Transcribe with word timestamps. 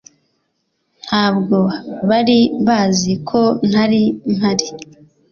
Ntabwo 1.05 1.57
bari 2.09 2.39
bazi 2.67 3.13
ko 3.29 3.41
ntari 3.69 4.01
mpari 4.35 4.67